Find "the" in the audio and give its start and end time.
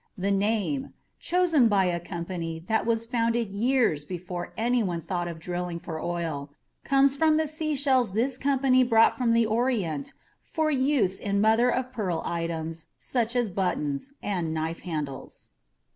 0.17-0.31, 7.37-7.47, 9.33-9.45